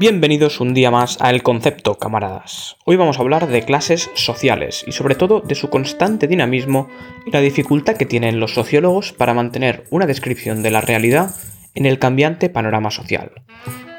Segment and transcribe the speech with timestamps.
[0.00, 2.78] Bienvenidos un día más a El Concepto, camaradas.
[2.86, 6.88] Hoy vamos a hablar de clases sociales y sobre todo de su constante dinamismo
[7.26, 11.34] y la dificultad que tienen los sociólogos para mantener una descripción de la realidad
[11.74, 13.32] en el cambiante panorama social.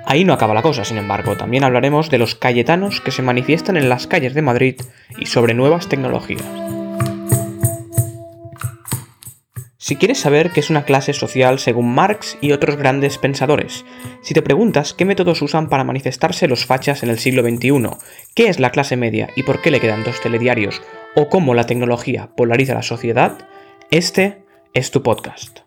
[0.08, 3.78] Ahí no acaba la cosa, sin embargo, también hablaremos de los cayetanos que se manifiestan
[3.78, 4.82] en las calles de Madrid
[5.20, 6.81] y sobre nuevas tecnologías.
[9.84, 13.84] Si quieres saber qué es una clase social según Marx y otros grandes pensadores,
[14.22, 17.90] si te preguntas qué métodos usan para manifestarse los fachas en el siglo XXI,
[18.36, 20.84] qué es la clase media y por qué le quedan dos telediarios,
[21.16, 23.50] o cómo la tecnología polariza la sociedad,
[23.90, 24.44] este
[24.76, 25.62] es tu podcast.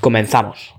[0.00, 0.73] Comenzamos.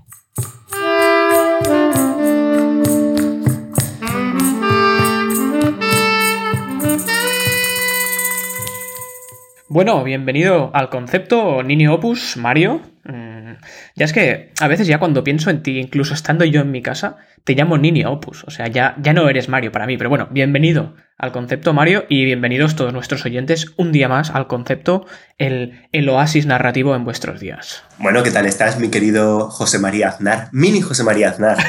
[9.68, 12.82] Bueno, bienvenido al concepto Nini Opus, Mario.
[13.02, 13.54] Mm,
[13.96, 16.82] ya es que a veces ya cuando pienso en ti, incluso estando yo en mi
[16.82, 18.44] casa, te llamo Nini Opus.
[18.44, 19.96] O sea, ya, ya no eres Mario para mí.
[19.96, 24.46] Pero bueno, bienvenido al concepto Mario y bienvenidos todos nuestros oyentes un día más al
[24.46, 25.04] concepto
[25.36, 27.82] el, el oasis narrativo en vuestros días.
[27.98, 30.48] Bueno, ¿qué tal estás, mi querido José María Aznar?
[30.52, 31.58] Mini José María Aznar.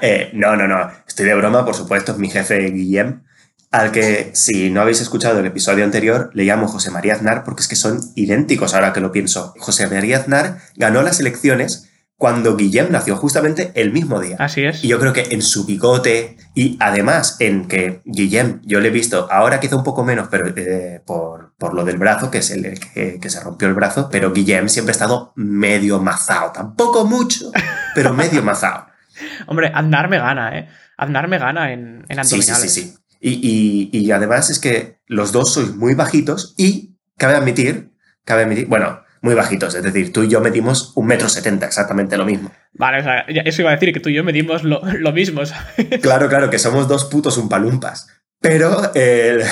[0.00, 0.88] Eh, no, no, no.
[1.08, 3.22] Estoy de broma, por supuesto, es mi jefe Guillem
[3.70, 7.62] al que, si no habéis escuchado el episodio anterior, le llamo José María Aznar porque
[7.62, 9.54] es que son idénticos ahora que lo pienso.
[9.58, 14.36] José María Aznar ganó las elecciones cuando Guillem nació justamente el mismo día.
[14.40, 14.82] Así es.
[14.82, 18.90] Y yo creo que en su bigote y además en que Guillem, yo le he
[18.90, 22.50] visto, ahora quizá un poco menos, pero eh, por, por, lo del brazo, que es
[22.50, 26.50] el que, que, se rompió el brazo, pero Guillem siempre ha estado medio mazao.
[26.50, 27.52] Tampoco mucho,
[27.94, 28.86] pero medio mazao.
[29.46, 30.68] Hombre, Aznar me gana, ¿eh?
[30.96, 32.60] Aznar me gana en, en abdominales.
[32.60, 32.98] Sí, sí, sí, sí.
[33.20, 37.90] Y, y, y, además es que los dos sois muy bajitos y cabe admitir,
[38.24, 42.16] cabe admitir, bueno, muy bajitos, es decir, tú y yo medimos un metro setenta, exactamente
[42.16, 42.52] lo mismo.
[42.74, 45.44] Vale, o sea, eso iba a decir que tú y yo medimos lo, lo mismo,
[45.44, 46.00] ¿sabes?
[46.00, 48.06] Claro, claro, que somos dos putos umpalumpas.
[48.40, 49.42] Pero, eh,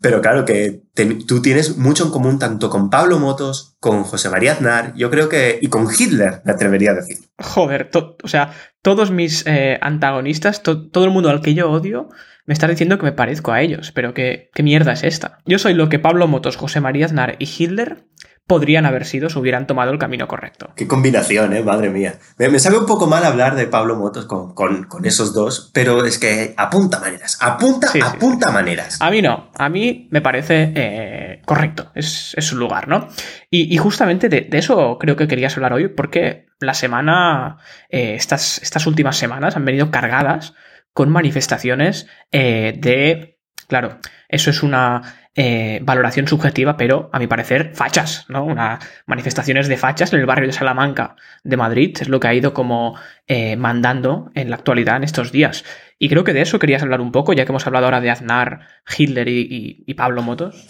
[0.00, 0.82] pero claro que
[1.26, 5.28] tú tienes mucho en común tanto con Pablo Motos, con José María Aznar, yo creo
[5.28, 7.18] que, y con Hitler, me atrevería a decir.
[7.38, 12.08] Joder, o sea, todos mis eh, antagonistas, to todo el mundo al que yo odio,
[12.46, 15.38] me está diciendo que me parezco a ellos, pero ¿qué, qué mierda es esta?
[15.44, 18.04] Yo soy lo que Pablo Motos, José María Aznar y Hitler
[18.48, 20.70] podrían haber sido si hubieran tomado el camino correcto.
[20.74, 21.62] Qué combinación, ¿eh?
[21.62, 22.18] Madre mía.
[22.38, 25.70] Me, me sabe un poco mal hablar de Pablo Motos con, con, con, esos dos,
[25.74, 28.54] pero es que apunta maneras, apunta, sí, apunta sí.
[28.54, 28.98] maneras.
[29.00, 33.08] A mí no, a mí me parece eh, correcto, es, es, su lugar, ¿no?
[33.50, 37.58] Y, y justamente de, de, eso creo que querías hablar hoy, porque la semana,
[37.90, 40.54] eh, estas, estas últimas semanas han venido cargadas
[40.94, 43.38] con manifestaciones eh, de...
[43.68, 43.98] Claro,
[44.28, 48.44] eso es una eh, valoración subjetiva, pero a mi parecer fachas, ¿no?
[48.44, 52.34] Una, manifestaciones de fachas en el barrio de Salamanca de Madrid es lo que ha
[52.34, 52.96] ido como
[53.26, 55.64] eh, mandando en la actualidad en estos días.
[55.98, 58.10] Y creo que de eso querías hablar un poco, ya que hemos hablado ahora de
[58.10, 58.66] Aznar,
[58.96, 60.66] Hitler y, y, y Pablo Motos.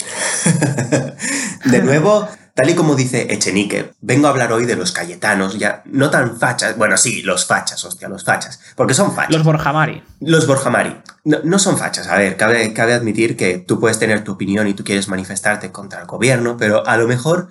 [1.64, 5.84] de nuevo, tal y como dice Echenique, vengo a hablar hoy de los cayetanos, ya
[5.84, 9.30] no tan fachas, bueno, sí, los fachas, hostia, los fachas, porque son fachas.
[9.30, 10.02] Los Borjamari.
[10.18, 10.96] Los Borjamari.
[11.22, 14.66] No, no son fachas, a ver, cabe, cabe admitir que tú puedes tener tu opinión
[14.66, 17.46] y tú quieres manifestarte contra el gobierno, pero a lo mejor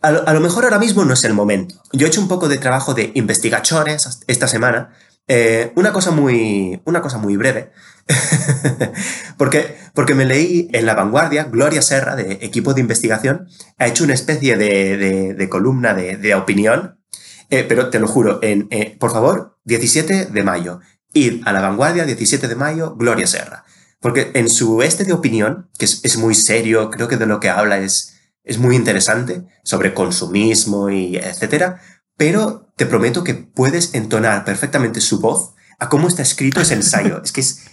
[0.00, 1.74] a lo, a lo, mejor ahora mismo no es el momento.
[1.92, 4.88] Yo he hecho un poco de trabajo de investigaciones esta semana.
[5.28, 7.72] Eh, una, cosa muy, una cosa muy breve.
[9.36, 14.04] porque, porque me leí en La Vanguardia, Gloria Serra, de equipo de investigación, ha hecho
[14.04, 17.00] una especie de, de, de columna de, de opinión.
[17.48, 20.80] Eh, pero te lo juro, en, eh, por favor, 17 de mayo.
[21.12, 23.64] Id a La Vanguardia, 17 de mayo, Gloria Serra.
[24.00, 27.40] Porque en su este de opinión, que es, es muy serio, creo que de lo
[27.40, 31.80] que habla es, es muy interesante sobre consumismo y etcétera,
[32.16, 37.22] pero te prometo que puedes entonar perfectamente su voz a cómo está escrito ese ensayo.
[37.22, 37.64] es que es,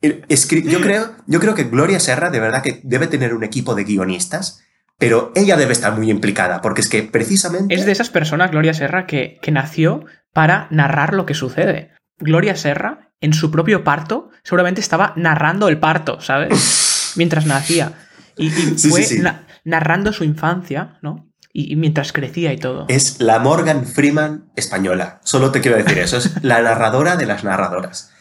[0.00, 3.84] yo creo, yo creo que Gloria Serra de verdad que debe tener un equipo de
[3.84, 4.62] guionistas,
[4.98, 7.74] pero ella debe estar muy implicada, porque es que precisamente...
[7.74, 11.92] Es de esas personas, Gloria Serra, que, que nació para narrar lo que sucede.
[12.18, 17.12] Gloria Serra, en su propio parto, seguramente estaba narrando el parto, ¿sabes?
[17.16, 17.92] Mientras nacía.
[18.36, 19.22] Y, y sí, fue sí, sí.
[19.22, 21.28] Na narrando su infancia, ¿no?
[21.52, 22.86] Y, y, mientras crecía y todo.
[22.88, 25.20] Es la Morgan Freeman española.
[25.24, 26.16] Solo te quiero decir eso.
[26.18, 28.12] Es la narradora de las narradoras.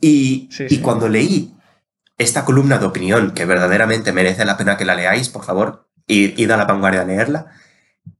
[0.00, 1.54] Y, sí, y cuando leí
[2.18, 6.38] esta columna de opinión, que verdaderamente merece la pena que la leáis, por favor, id,
[6.38, 7.46] id a la vanguardia a leerla,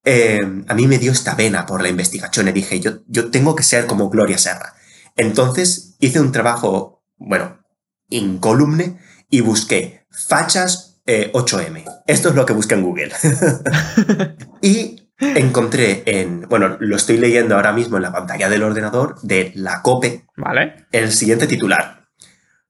[0.05, 3.55] eh, a mí me dio esta pena por la investigación y dije, yo, yo tengo
[3.55, 4.75] que ser como Gloria Serra.
[5.17, 7.62] Entonces hice un trabajo, bueno,
[8.09, 8.99] incólume
[9.29, 11.85] y busqué fachas eh, 8M.
[12.06, 13.12] Esto es lo que busqué en Google.
[14.62, 19.52] y encontré en, bueno, lo estoy leyendo ahora mismo en la pantalla del ordenador de
[19.55, 20.87] la COPE, Vale.
[20.93, 22.08] el siguiente titular.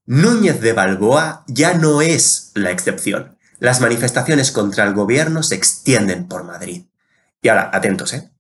[0.06, 3.38] Núñez de Balboa ya no es la excepción.
[3.58, 6.86] Las manifestaciones contra el gobierno se extienden por Madrid.
[7.42, 8.30] Y ahora, atentos, ¿eh?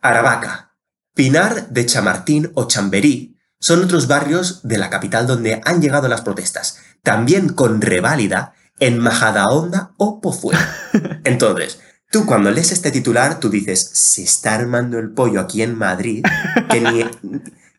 [0.00, 0.74] Aravaca,
[1.14, 6.22] Pinar de Chamartín o Chamberí son otros barrios de la capital donde han llegado las
[6.22, 10.58] protestas, también con reválida en Majadahonda o Pozuelo.
[11.24, 11.78] Entonces,
[12.12, 16.24] tú cuando lees este titular, tú dices, se está armando el pollo aquí en Madrid,
[16.70, 17.04] que ni,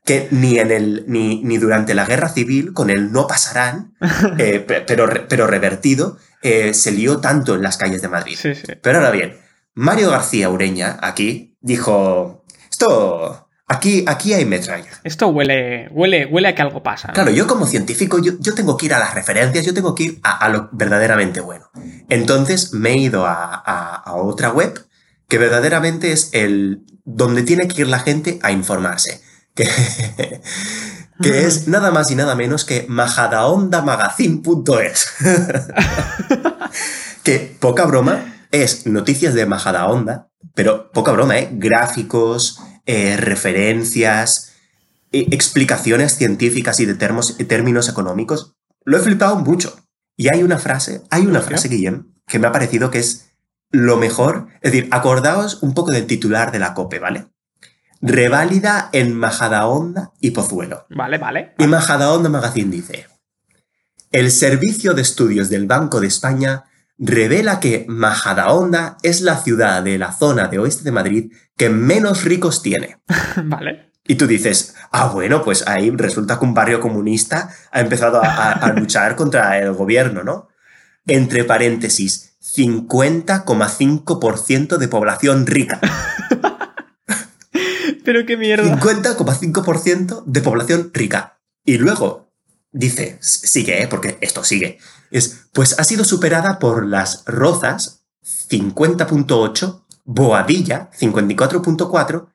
[0.03, 3.93] que ni, en el, ni, ni durante la guerra civil, con el no pasarán,
[4.37, 8.37] eh, pe- pero, pero revertido, eh, se lió tanto en las calles de Madrid.
[8.37, 8.63] Sí, sí.
[8.81, 9.37] Pero ahora bien,
[9.75, 14.89] Mario García Ureña, aquí, dijo, esto, aquí, aquí hay metralla.
[15.03, 17.07] Esto huele, huele, huele a que algo pasa.
[17.09, 17.13] ¿no?
[17.13, 20.03] Claro, yo como científico, yo, yo tengo que ir a las referencias, yo tengo que
[20.03, 21.69] ir a, a lo verdaderamente bueno.
[22.09, 24.85] Entonces me he ido a, a- a otra web
[25.27, 29.21] que verdaderamente es el donde tiene que ir la gente a informarse.
[29.55, 29.67] Que,
[31.21, 35.13] que es nada más y nada menos que majadaondamagazine.es.
[37.23, 41.49] que poca broma es noticias de Majadahonda, pero poca broma, ¿eh?
[41.53, 44.53] Gráficos, eh, referencias,
[45.11, 48.55] eh, explicaciones científicas y de termos- términos económicos.
[48.83, 49.75] Lo he flipado mucho.
[50.15, 53.31] Y hay una frase, hay una frase, Guillem, que me ha parecido que es
[53.71, 54.47] lo mejor.
[54.61, 57.27] Es decir, acordaos un poco del titular de la COPE, ¿vale?
[58.01, 60.85] Reválida en Majadahonda y Pozuelo.
[60.89, 61.53] Vale, vale.
[61.57, 63.07] Y Majadahonda Magazine dice,
[64.11, 66.65] el Servicio de Estudios del Banco de España
[66.97, 72.23] revela que Majadahonda es la ciudad de la zona de oeste de Madrid que menos
[72.23, 72.99] ricos tiene.
[73.43, 73.91] Vale.
[74.05, 78.27] Y tú dices, ah, bueno, pues ahí resulta que un barrio comunista ha empezado a,
[78.27, 80.49] a- a luchar contra el gobierno, ¿no?
[81.05, 85.81] Entre paréntesis, 50,5% de población rica.
[88.05, 88.79] Pero qué mierda.
[88.79, 91.39] 50,5% de población rica.
[91.65, 92.32] Y luego
[92.73, 93.87] dice, sigue, ¿eh?
[93.87, 94.79] porque esto sigue,
[95.11, 98.03] es, pues ha sido superada por las Rozas,
[98.49, 102.27] 50.8, Boadilla, 54.4,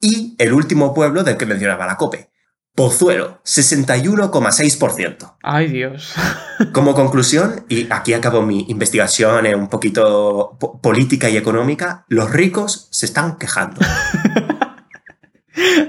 [0.00, 2.30] y el último pueblo del que mencionaba la COPE,
[2.74, 5.36] Pozuelo, 61,6%.
[5.42, 6.12] Ay, Dios.
[6.72, 12.30] Como conclusión, y aquí acabo mi investigación eh, un poquito po- política y económica, los
[12.30, 13.80] ricos se están quejando.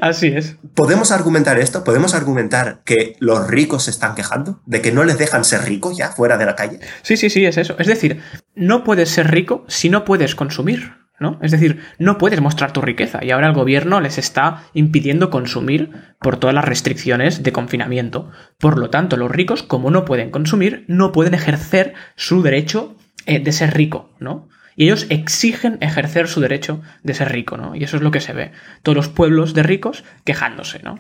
[0.02, 0.58] Así es.
[0.74, 1.84] ¿Podemos argumentar esto?
[1.84, 4.62] ¿Podemos argumentar que los ricos se están quejando?
[4.66, 6.80] ¿De que no les dejan ser ricos ya fuera de la calle?
[7.02, 7.76] Sí, sí, sí, es eso.
[7.80, 8.22] Es decir,
[8.56, 11.40] no puedes ser rico si no puedes consumir, ¿no?
[11.42, 15.92] Es decir, no puedes mostrar tu riqueza y ahora el gobierno les está impidiendo consumir
[16.20, 18.32] por todas las restricciones de confinamiento.
[18.60, 22.96] Por lo tanto, los ricos, como no pueden consumir, no pueden ejercer su derecho
[23.26, 24.48] eh, de ser rico, ¿no?
[24.76, 27.76] Y ellos exigen ejercer su derecho de ser rico, ¿no?
[27.76, 28.52] Y eso es lo que se ve.
[28.84, 31.00] Todos los pueblos de ricos quejándose, ¿no?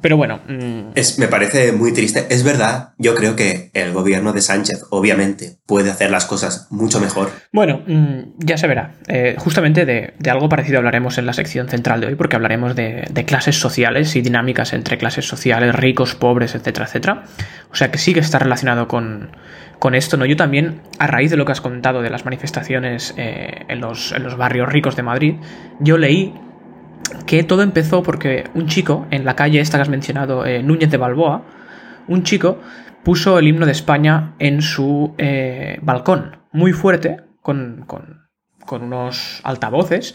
[0.00, 2.26] Pero bueno, mm, Es, me parece muy triste.
[2.30, 7.00] Es verdad, yo creo que el gobierno de Sánchez, obviamente, puede hacer las cosas mucho
[7.00, 7.30] mejor.
[7.52, 8.94] Bueno, mm, ya se verá.
[9.06, 12.76] Eh, justamente de, de algo parecido hablaremos en la sección central de hoy, porque hablaremos
[12.76, 17.24] de, de clases sociales y dinámicas entre clases sociales, ricos, pobres, etcétera, etcétera.
[17.70, 19.30] O sea que sí que está relacionado con,
[19.78, 20.24] con esto, ¿no?
[20.26, 24.12] Yo también, a raíz de lo que has contado de las manifestaciones eh, en, los,
[24.12, 25.34] en los barrios ricos de Madrid,
[25.80, 26.34] yo leí
[27.26, 30.90] que todo empezó porque un chico en la calle esta que has mencionado, eh, Núñez
[30.90, 31.42] de Balboa,
[32.08, 32.58] un chico
[33.04, 38.26] puso el himno de España en su eh, balcón, muy fuerte, con, con-
[38.66, 40.14] con unos altavoces,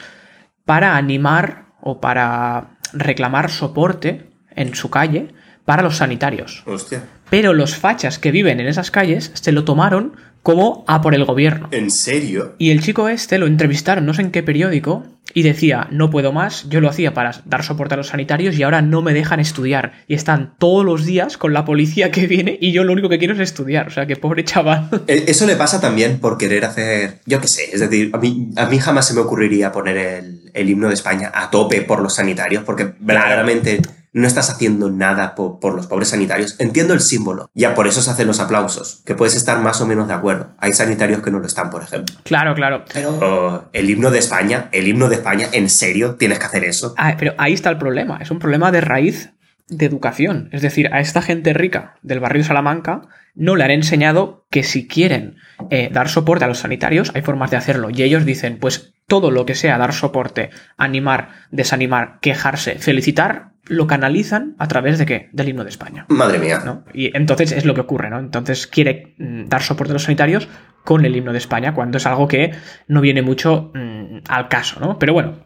[0.66, 5.34] para animar o para reclamar soporte en su calle
[5.66, 6.62] para los sanitarios.
[6.68, 7.02] Hostia.
[7.34, 10.14] Pero los fachas que viven en esas calles se lo tomaron
[10.44, 11.68] como a por el gobierno.
[11.72, 12.54] ¿En serio?
[12.60, 16.32] Y el chico este lo entrevistaron, no sé en qué periódico, y decía, no puedo
[16.32, 19.40] más, yo lo hacía para dar soporte a los sanitarios y ahora no me dejan
[19.40, 19.94] estudiar.
[20.08, 23.18] Y están todos los días con la policía que viene y yo lo único que
[23.18, 23.88] quiero es estudiar.
[23.88, 24.90] O sea, que pobre chaval.
[25.08, 28.52] E- Eso le pasa también por querer hacer, yo qué sé, es decir, a mí,
[28.58, 32.00] a mí jamás se me ocurriría poner el, el himno de España a tope por
[32.00, 33.82] los sanitarios, porque verdaderamente
[34.14, 36.56] no estás haciendo nada po- por, los pobres sanitarios.
[36.60, 39.88] Entiendo el símbolo, ya por eso se hacen los aplausos, que puedes estar más o
[39.88, 40.52] menos de acuerdo.
[40.60, 42.16] Hay sanitarios que no lo están, por ejemplo.
[42.24, 42.86] Claro, claro.
[42.94, 46.94] Pero el himno de España, el himno de España, ¿en serio tienes que hacer eso?
[46.98, 48.20] Ah, pero ahí está el problema.
[48.22, 49.32] Es un problema de raíz
[49.68, 50.50] de educación.
[50.52, 53.02] Es decir, a esta gente rica del barrio de Salamanca
[53.34, 55.38] no le han enseñado que si quieren
[55.72, 57.90] eh, dar soporte a los sanitarios hay formas de hacerlo.
[57.90, 63.88] Y ellos dicen, pues todo lo que sea dar soporte, animar, desanimar, quejarse, felicitar, lo
[63.88, 65.30] canalizan a través de qué?
[65.32, 66.06] Del himno de España.
[66.10, 66.62] Madre mía.
[66.64, 66.84] ¿no?
[66.94, 68.20] Y entonces es lo que ocurre, ¿no?
[68.20, 70.48] Entonces quiere mm, dar soporte a los sanitarios
[70.84, 72.52] con el himno de España, cuando es algo que
[72.88, 75.00] no viene mucho mm, al caso, ¿no?
[75.00, 75.46] Pero bueno,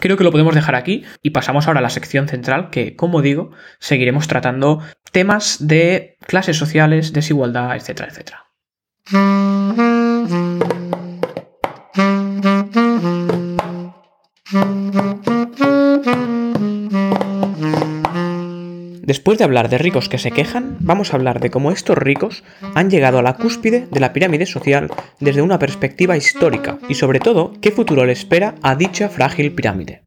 [0.00, 3.20] Creo que lo podemos dejar aquí y pasamos ahora a la sección central que, como
[3.22, 4.80] digo, seguiremos tratando
[5.10, 8.46] temas de clases sociales, desigualdad, etcétera, etcétera.
[19.12, 22.44] Después de hablar de ricos que se quejan, vamos a hablar de cómo estos ricos
[22.74, 24.90] han llegado a la cúspide de la pirámide social
[25.20, 30.04] desde una perspectiva histórica y sobre todo qué futuro le espera a dicha frágil pirámide.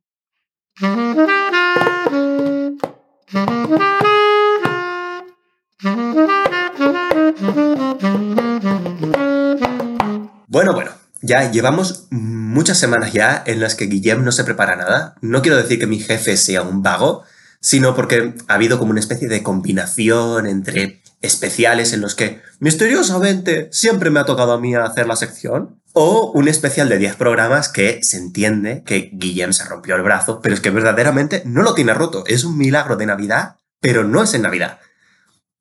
[10.47, 10.89] Bueno, bueno,
[11.21, 15.13] ya llevamos muchas semanas ya en las que Guillem no se prepara nada.
[15.21, 17.23] No quiero decir que mi jefe sea un vago,
[17.65, 23.69] sino porque ha habido como una especie de combinación entre especiales en los que misteriosamente
[23.71, 27.69] siempre me ha tocado a mí hacer la sección, o un especial de 10 programas
[27.69, 31.73] que se entiende que Guillem se rompió el brazo, pero es que verdaderamente no lo
[31.73, 34.77] tiene roto, es un milagro de Navidad, pero no es en Navidad.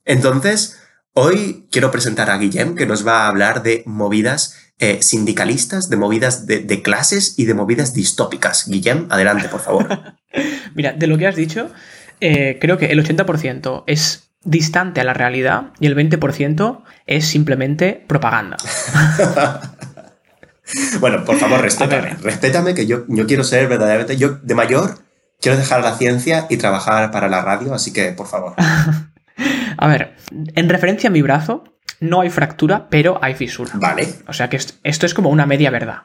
[0.04, 0.76] Entonces,
[1.14, 5.96] hoy quiero presentar a Guillem que nos va a hablar de movidas eh, sindicalistas, de
[5.96, 8.68] movidas de, de, clases y de movidas distópicas.
[8.68, 10.14] Guillem, adelante, por favor.
[10.74, 11.70] Mira, de lo que has dicho,
[12.20, 18.04] eh, creo que el 80% es distante a la realidad y el 20% es simplemente
[18.06, 18.56] propaganda.
[21.00, 22.16] bueno, por favor, respétame.
[22.22, 24.16] Respétame que yo, yo quiero ser verdaderamente.
[24.16, 24.98] Yo, de mayor,
[25.40, 28.54] quiero dejar la ciencia y trabajar para la radio, así que, por favor.
[29.76, 31.64] a ver, en referencia a mi brazo,
[32.04, 33.72] no hay fractura, pero hay fisura.
[33.74, 34.06] Vale.
[34.26, 36.02] O sea que esto es como una media verdad.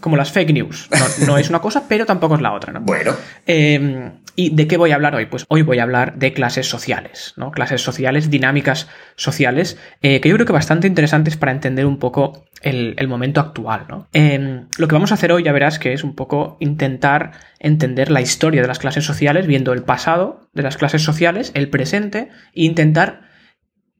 [0.00, 0.88] como las fake news.
[1.26, 2.72] No, es una cosa, pero tampoco es la otra.
[2.72, 2.80] ¿no?
[2.80, 3.12] Bueno.
[3.46, 5.26] Em, ¿Y de qué voy a hablar hoy?
[5.26, 7.50] Pues hoy voy a hablar de clases sociales, ¿no?
[7.50, 8.86] Clases sociales, dinámicas
[9.16, 13.86] sociales, eh, que yo creo que bastante interesantes para entender un poco el, momento actual,
[13.88, 14.06] ¿no?
[14.12, 18.12] Em, lo que vamos a hacer hoy, ya verás, que es un poco intentar entender
[18.12, 22.28] la historia de las clases sociales, viendo el pasado de las clases sociales, el presente,
[22.54, 23.27] e intentar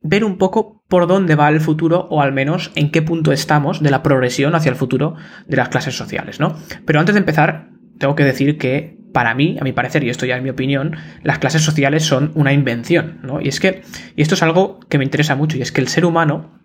[0.02, 3.82] ver un poco por dónde va el futuro o al menos en qué punto estamos
[3.82, 5.14] de la progresión hacia el futuro
[5.46, 6.56] de las clases sociales, ¿no?
[6.84, 10.26] Pero antes de empezar, tengo que decir que para mí, a mi parecer, y esto
[10.26, 13.40] ya es mi opinión, las clases sociales son una invención, ¿no?
[13.40, 13.82] Y es que,
[14.14, 16.58] y esto es algo que me interesa mucho, y es que el ser humano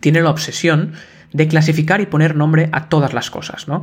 [0.00, 0.94] tiene la obsesión
[1.32, 3.80] de clasificar y poner nombre a todas las cosas, ¿no?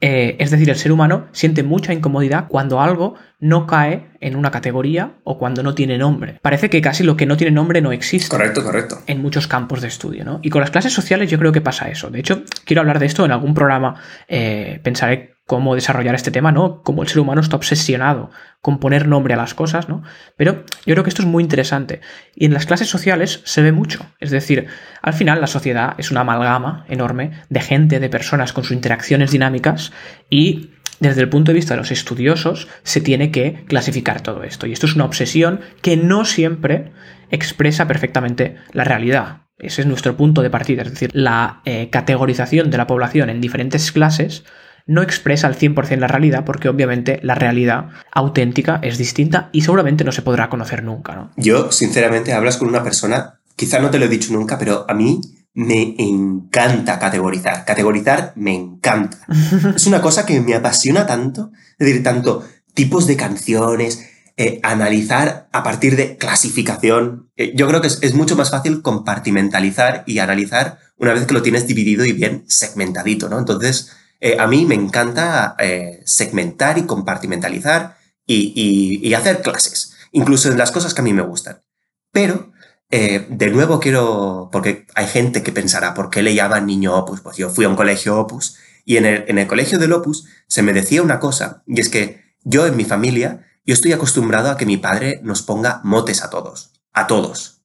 [0.00, 4.50] Eh, es decir, el ser humano siente mucha incomodidad cuando algo no cae en una
[4.50, 6.38] categoría o cuando no tiene nombre.
[6.42, 8.28] Parece que casi lo que no tiene nombre no existe.
[8.28, 8.98] Correcto, correcto.
[9.06, 10.40] En muchos campos de estudio, ¿no?
[10.42, 12.10] Y con las clases sociales yo creo que pasa eso.
[12.10, 13.96] De hecho, quiero hablar de esto en algún programa.
[14.28, 16.80] Eh, pensaré cómo desarrollar este tema, ¿no?
[16.84, 18.30] Cómo el ser humano está obsesionado
[18.60, 20.04] con poner nombre a las cosas, ¿no?
[20.36, 22.02] Pero yo creo que esto es muy interesante.
[22.36, 24.06] Y en las clases sociales se ve mucho.
[24.20, 24.68] Es decir,
[25.02, 29.32] al final la sociedad es una amalgama enorme de gente, de personas con sus interacciones
[29.32, 29.90] dinámicas
[30.30, 34.68] y desde el punto de vista de los estudiosos se tiene que clasificar todo esto.
[34.68, 36.92] Y esto es una obsesión que no siempre
[37.32, 39.38] expresa perfectamente la realidad.
[39.58, 43.40] Ese es nuestro punto de partida, es decir, la eh, categorización de la población en
[43.40, 44.44] diferentes clases
[44.90, 50.02] no expresa al 100% la realidad porque obviamente la realidad auténtica es distinta y seguramente
[50.02, 51.14] no se podrá conocer nunca.
[51.14, 51.30] ¿no?
[51.36, 54.94] Yo, sinceramente, hablas con una persona, quizá no te lo he dicho nunca, pero a
[54.94, 55.20] mí
[55.54, 57.64] me encanta categorizar.
[57.64, 59.18] Categorizar me encanta.
[59.76, 62.44] es una cosa que me apasiona tanto, es decir, tanto
[62.74, 64.04] tipos de canciones,
[64.36, 67.30] eh, analizar a partir de clasificación.
[67.36, 71.34] Eh, yo creo que es, es, mucho más fácil compartimentalizar y analizar una vez que
[71.34, 73.38] lo tienes dividido y bien segmentadito, ¿no?
[73.38, 77.96] Entonces, eh, a mí me encanta eh, segmentar y compartimentalizar
[78.26, 81.62] y, hacer clases, incluso en las cosas que a mí me gustan.
[82.12, 82.52] Pero,
[82.90, 87.22] eh, de nuevo quiero, porque hay gente que pensará, ¿por qué le llaman niño opus?
[87.22, 90.26] Pues yo fui a un colegio opus y en el, en el colegio del opus
[90.46, 94.50] se me decía una cosa, y es que yo en mi familia, yo estoy acostumbrado
[94.50, 97.62] a que mi padre nos ponga motes a todos, a todos.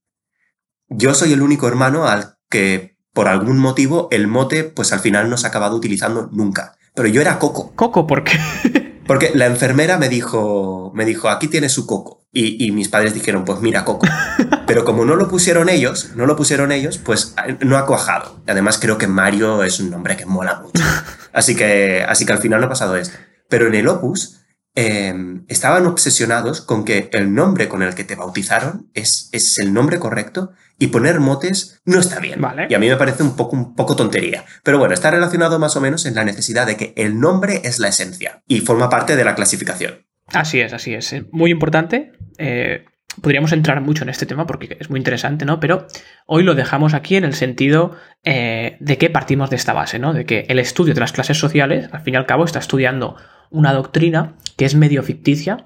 [0.88, 5.30] Yo soy el único hermano al que por algún motivo, el mote, pues al final
[5.30, 6.76] no se ha acabado utilizando nunca.
[6.94, 7.72] Pero yo era Coco.
[7.74, 8.38] ¿Coco por qué?
[9.08, 12.24] Porque la enfermera me dijo, me dijo, aquí tiene su coco.
[12.34, 14.06] Y, mis padres dijeron, pues mira, coco.
[14.68, 18.42] Pero como no lo pusieron ellos, no lo pusieron ellos, pues no ha cuajado.
[18.48, 20.84] Además, creo que Mario es un nombre que mola mucho.
[21.32, 23.18] Así que, así que al final no ha pasado esto.
[23.50, 24.45] Pero en el Opus
[24.76, 29.74] em, estaban obsesionados con que el nombre con el que te bautizaron es, es el
[29.74, 32.42] nombre correcto y poner motes no está bien.
[32.42, 32.68] Vale.
[32.70, 34.46] Y a mí me parece un poco, un poco tontería.
[34.64, 37.80] Pero bueno, está relacionado más o menos en la necesidad de que el nombre es
[37.80, 40.06] la esencia y forma parte de la clasificación.
[40.28, 41.16] Así es, así es.
[41.32, 42.12] Muy importante.
[42.38, 42.86] Eh,
[43.22, 45.60] podríamos entrar mucho en este tema porque es muy interesante, ¿no?
[45.60, 45.88] Pero
[46.26, 50.14] hoy lo dejamos aquí en el sentido eh, de que partimos de esta base, ¿no?
[50.14, 53.16] De que el estudio de las clases sociales, al fin y al cabo, está estudiando
[53.50, 55.64] una doctrina que es medio ficticia,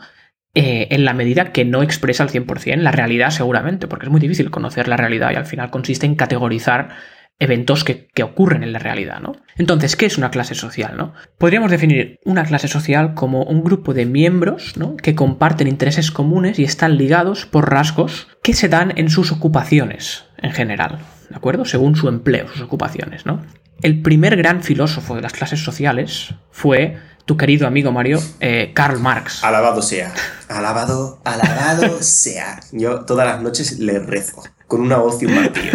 [0.56, 4.20] eh, en la medida que no expresa al 100% la realidad seguramente, porque es muy
[4.20, 6.90] difícil conocer la realidad y al final consiste en categorizar
[7.40, 9.32] eventos que, ocurren en la realidad, ¿no?
[9.58, 11.14] Entonces, ¿qué es una clase social, no?
[11.38, 14.98] Podríamos definir una clase social como un grupo de miembros, ¿no?
[14.98, 20.26] Que comparten intereses comunes y están ligados por rasgos que se dan en sus ocupaciones,
[20.38, 21.64] en general, ¿de acuerdo?
[21.64, 23.42] Según su empleo, sus ocupaciones, ¿no?
[23.82, 29.00] El primer gran filósofo de las clases sociales fue tu querido amigo Mario, eh, Karl
[29.00, 29.46] Marx.
[29.46, 30.14] Alabado sea.
[30.50, 32.60] Alabado, alabado sea.
[32.74, 35.72] Yo todas las noches le rezo, con una voz y un martillo.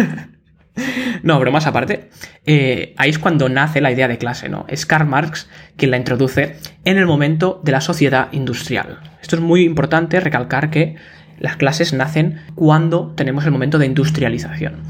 [1.23, 2.09] No, pero más aparte,
[2.45, 4.65] eh, ahí es cuando nace la idea de clase, ¿no?
[4.67, 8.99] Es Karl Marx quien la introduce en el momento de la sociedad industrial.
[9.21, 10.95] Esto es muy importante recalcar que
[11.39, 14.83] las clases nacen cuando tenemos el momento de industrialización.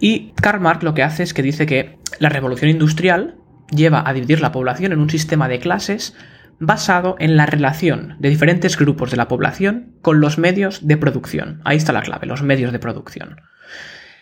[0.00, 3.36] Y Karl Marx lo que hace es que dice que la revolución industrial
[3.70, 6.14] lleva a dividir la población en un sistema de clases
[6.58, 11.60] basado en la relación de diferentes grupos de la población con los medios de producción.
[11.64, 13.40] Ahí está la clave, los medios de producción.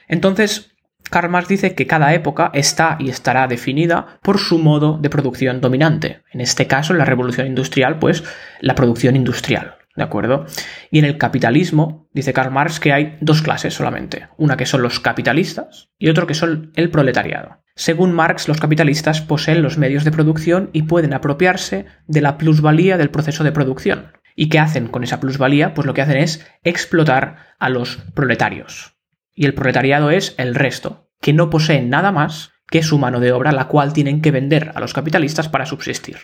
[0.08, 0.73] Entonces,
[1.14, 5.60] Karl Marx dice que cada época está y estará definida por su modo de producción
[5.60, 6.24] dominante.
[6.32, 8.24] En este caso, en la revolución industrial, pues
[8.60, 9.76] la producción industrial.
[9.94, 10.44] ¿De acuerdo?
[10.90, 14.26] Y en el capitalismo, dice Karl Marx que hay dos clases solamente.
[14.38, 17.62] Una que son los capitalistas y otro que son el proletariado.
[17.76, 22.98] Según Marx, los capitalistas poseen los medios de producción y pueden apropiarse de la plusvalía
[22.98, 24.10] del proceso de producción.
[24.34, 25.74] ¿Y qué hacen con esa plusvalía?
[25.74, 28.96] Pues lo que hacen es explotar a los proletarios.
[29.32, 33.32] Y el proletariado es el resto, que no poseen nada más que su mano de
[33.32, 36.16] obra, la cual tienen que vender a los capitalistas para subsistir.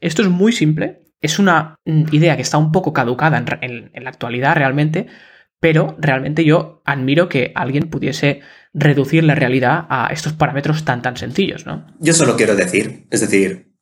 [0.00, 4.10] Esto es muy simple, es una mm, idea que está un poco caducada en, la
[4.10, 5.06] actualidad realmente,
[5.58, 8.40] pero realmente yo admiro que alguien pudiese
[8.74, 11.86] reducir la realidad a estos parámetros tan tan sencillos, ¿no?
[11.98, 13.72] Yo solo quiero decir, es decir,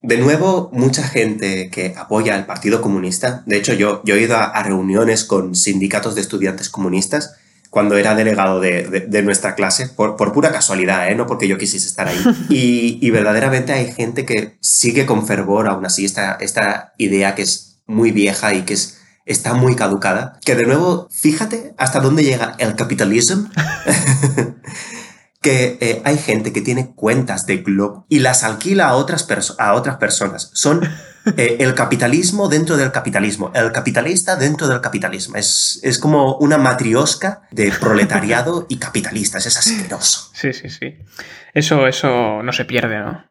[0.00, 4.36] de nuevo, mucha gente que apoya al Partido Comunista, de hecho yo, yo he ido
[4.36, 7.40] a reuniones con sindicatos de estudiantes comunistas
[7.74, 11.16] cuando era delegado de, nuestra clase, por, pura casualidad, ¿eh?
[11.16, 12.24] no porque yo quisiese estar ahí.
[12.48, 17.80] Y, verdaderamente hay gente que sigue con fervor aún así esta, esta idea que es
[17.86, 20.38] muy vieja y que es, está muy caducada.
[20.44, 23.50] Que de nuevo, fíjate hasta dónde llega el capitalismo.
[25.42, 29.26] que eh, hay gente que tiene cuentas de Globo y las alquila a otras,
[29.58, 30.50] a otras personas.
[30.54, 30.80] Son
[31.36, 35.36] eh, el capitalismo dentro del capitalismo, el capitalista dentro del capitalismo.
[35.36, 39.46] Es, es como una matriosca de proletariado y capitalistas.
[39.46, 40.30] Es asqueroso.
[40.34, 40.98] Sí, sí, sí.
[41.52, 43.24] Eso, eso no se pierde, ¿no?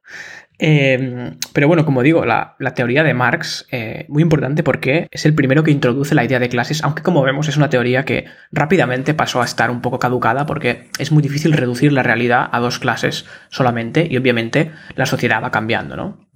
[0.59, 5.33] Eh, pero bueno, como digo, la, teoría de Marx, eh, muy importante porque es el
[5.33, 9.13] primero que introduce la idea de clases, aunque como vemos es una teoría que rápidamente
[9.13, 12.79] pasó a estar un poco caducada porque es muy difícil reducir la realidad a dos
[12.79, 16.32] clases solamente y obviamente la sociedad va cambiando, ¿no?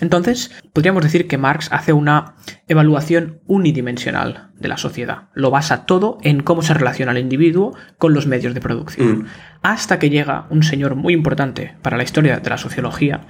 [0.00, 2.34] Entonces, podríamos decir que Marx hace una
[2.68, 5.28] evaluación unidimensional de la sociedad.
[5.34, 9.18] Lo basa todo en cómo se relaciona el individuo con los medios de producción.
[9.18, 9.26] Mm.
[9.62, 13.26] Hasta que llega un señor muy importante para la historia de la sociología,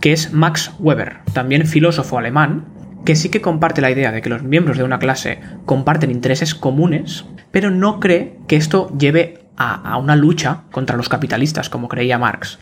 [0.00, 2.66] que es Max Weber, también filósofo alemán,
[3.04, 6.54] que sí que comparte la idea de que los miembros de una clase comparten intereses
[6.54, 11.88] comunes, pero no cree que esto lleve a, a una lucha contra los capitalistas, como
[11.88, 12.58] creía Marx.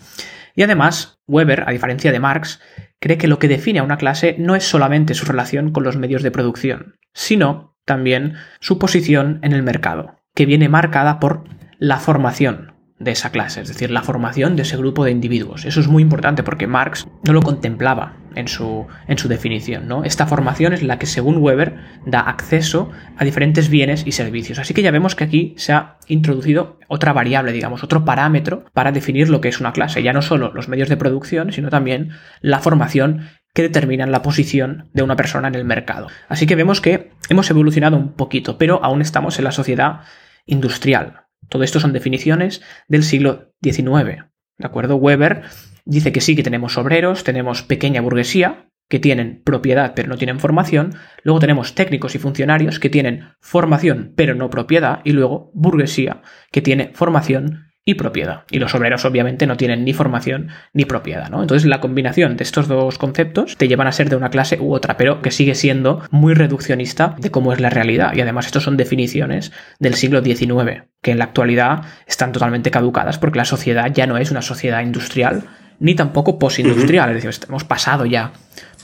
[0.55, 2.61] Y además, Weber, a diferencia de Marx,
[3.03, 5.97] cree que lo que define a una clase no es solamente su relación con los
[5.97, 11.43] medios de producción, sino también su posición en el mercado, que viene marcada por
[11.81, 15.65] la formación, de esa clase, es decir, la formación de ese grupo de individuos.
[15.65, 19.89] Eso es muy importante porque Marx no lo contemplaba en su, en su definición.
[19.89, 20.05] ¿no?
[20.05, 24.59] Esta formación es la que, según Weber, da acceso a diferentes bienes y servicios.
[24.59, 28.93] Así que ya vemos que aquí se ha introducido otra variable, digamos, otro parámetro para
[28.93, 30.03] definir lo que es una clase.
[30.03, 34.89] Ya no solo los medios de producción, sino también la formación que determinan la posición
[34.93, 36.09] de una persona en el mercado.
[36.29, 40.01] Así que vemos que hemos evolucionado un poquito, pero aún estamos en la sociedad
[40.47, 41.25] industrial.
[41.49, 44.25] Todo esto son definiciones del siglo XIX.
[44.59, 44.97] ¿De acuerdo?
[44.97, 45.43] Weber
[45.85, 50.39] dice que sí que tenemos obreros, tenemos pequeña burguesía, que tienen propiedad pero no tienen
[50.39, 56.23] formación, luego tenemos técnicos y funcionarios que tienen formación pero no propiedad, y luego burguesía
[56.51, 58.45] que tiene formación y propiedad.
[58.51, 61.43] Y los obreros obviamente no tienen ni formación ni propiedad, ¿no?
[61.43, 64.73] Entonces la combinación de estos dos conceptos te llevan a ser de una clase u
[64.73, 68.13] otra, pero que sigue siendo muy reduccionista de cómo es la realidad.
[68.15, 73.19] Y además estos son definiciones del siglo XIX, que en la actualidad están totalmente caducadas
[73.19, 75.45] porque la sociedad ya no es una sociedad industrial
[75.81, 78.33] ni tampoco postindustrial, es decir, hemos pasado ya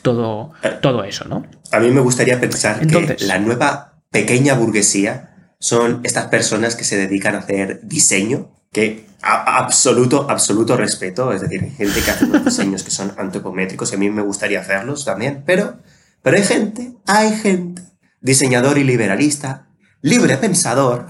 [0.02, 1.46] todo, todo eso, ¿no?
[1.72, 6.96] A mí me gustaría pensar que la nueva pequeña burguesía son estas personas que se
[6.96, 12.24] dedican a hacer diseño, que a, absoluto, absoluto respeto, es decir, hay gente que hace
[12.24, 15.78] unos diseños que son antropométricos y a mí me gustaría hacerlos también, pero,
[16.22, 17.82] pero hay gente, hay gente,
[18.20, 19.68] diseñador y liberalista,
[20.00, 21.06] libre pensador.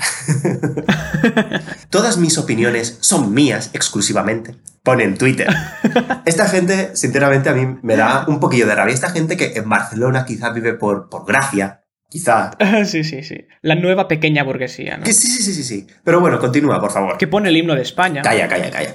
[1.91, 4.57] Todas mis opiniones son mías exclusivamente.
[4.89, 5.47] Pone en Twitter.
[6.25, 8.95] Esta gente, sinceramente, a mí me da un poquillo de rabia.
[8.95, 12.53] Esta gente que en Barcelona quizá vive por, por gracia, quizá.
[12.87, 13.47] sí, sí, sí.
[13.61, 15.05] La nueva pequeña burguesía, ¿no?
[15.05, 15.87] Que sí, sí, sí, sí, sí.
[16.05, 17.19] Pero bueno, continúa, por favor.
[17.19, 18.23] Que pone el himno de España.
[18.23, 18.95] Calla, calla, calla.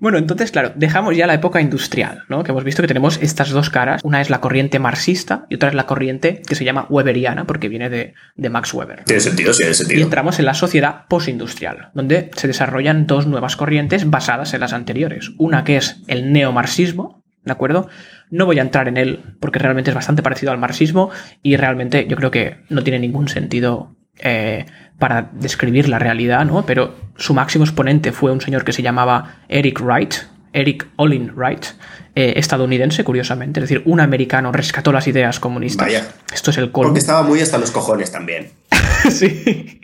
[0.00, 2.44] Bueno, entonces, claro, dejamos ya la época industrial, ¿no?
[2.44, 4.00] Que hemos visto que tenemos estas dos caras.
[4.04, 7.68] Una es la corriente marxista y otra es la corriente que se llama weberiana, porque
[7.68, 9.04] viene de, de Max Weber.
[9.04, 10.02] Tiene sentido, sí, tiene Y sentido.
[10.04, 15.32] entramos en la sociedad postindustrial, donde se desarrollan dos nuevas corrientes basadas en las anteriores.
[15.36, 17.88] Una que es el neomarxismo, ¿de acuerdo?
[18.30, 21.10] No voy a entrar en él porque realmente es bastante parecido al marxismo
[21.42, 24.66] y realmente yo creo que no tiene ningún sentido eh,
[24.98, 26.66] para describir la realidad, ¿no?
[26.66, 30.14] Pero su máximo exponente fue un señor que se llamaba Eric Wright,
[30.52, 31.66] Eric Olin Wright,
[32.14, 35.86] eh, estadounidense, curiosamente, es decir, un americano rescató las ideas comunistas.
[35.86, 36.08] Vaya.
[36.32, 36.88] Esto es el colmo.
[36.88, 38.50] Porque estaba muy hasta los cojones también.
[39.10, 39.80] sí.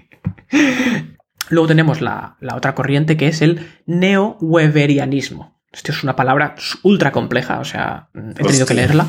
[1.51, 5.55] Luego tenemos la, la otra corriente que es el neo-weberianismo.
[5.73, 8.67] Esto es una palabra ultra compleja, o sea, he tenido Hostia.
[8.67, 9.07] que leerla.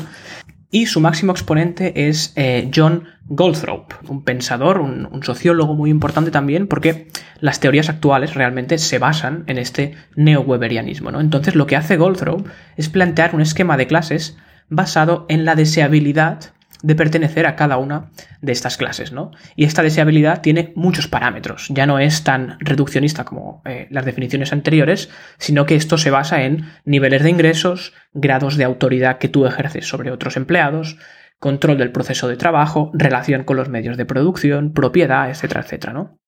[0.70, 6.30] Y su máximo exponente es eh, John Goldthorpe, un pensador, un, un sociólogo muy importante
[6.30, 7.08] también, porque
[7.40, 11.10] las teorías actuales realmente se basan en este neo-weberianismo.
[11.10, 11.20] ¿no?
[11.20, 14.36] Entonces, lo que hace Goldthorpe es plantear un esquema de clases
[14.68, 18.10] basado en la deseabilidad de pertenecer a cada una
[18.40, 19.30] de estas clases, ¿no?
[19.54, 24.52] Y esta deseabilidad tiene muchos parámetros, ya no es tan reduccionista como eh, las definiciones
[24.52, 29.46] anteriores, sino que esto se basa en niveles de ingresos, grados de autoridad que tú
[29.46, 30.98] ejerces sobre otros empleados,
[31.38, 36.18] control del proceso de trabajo, relación con los medios de producción, propiedad, etcétera, etcétera, ¿no?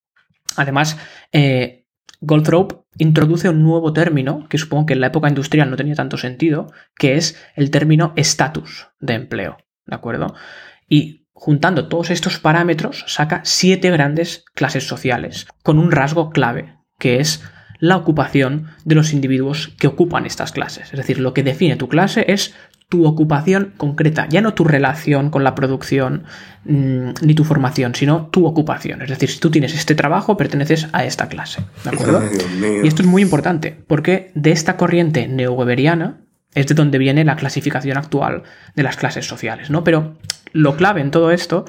[0.56, 0.98] Además,
[1.32, 1.86] eh,
[2.20, 6.16] Goldthorpe introduce un nuevo término que supongo que en la época industrial no tenía tanto
[6.16, 9.56] sentido, que es el término estatus de empleo.
[9.88, 10.34] ¿De acuerdo?
[10.88, 17.20] Y juntando todos estos parámetros, saca siete grandes clases sociales, con un rasgo clave, que
[17.20, 17.42] es
[17.80, 20.92] la ocupación de los individuos que ocupan estas clases.
[20.92, 22.54] Es decir, lo que define tu clase es
[22.88, 26.24] tu ocupación concreta, ya no tu relación con la producción
[26.64, 29.02] mmm, ni tu formación, sino tu ocupación.
[29.02, 31.62] Es decir, si tú tienes este trabajo, perteneces a esta clase.
[31.84, 32.20] ¿De acuerdo?
[32.20, 32.80] Ay.
[32.82, 37.36] Y esto es muy importante, porque de esta corriente neo-weberiana es de donde viene la
[37.36, 38.42] clasificación actual
[38.74, 39.84] de las clases sociales, ¿no?
[39.84, 40.16] Pero
[40.52, 41.64] lo clave en todo esto